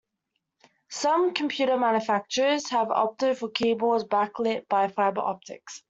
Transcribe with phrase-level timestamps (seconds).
[0.89, 5.79] Some computer manufacturers have opted for keyboards back-lit by fiber-optics.